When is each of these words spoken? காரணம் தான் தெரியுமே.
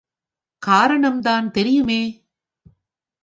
காரணம் 0.61 1.19
தான் 1.21 1.51
தெரியுமே. 1.51 2.01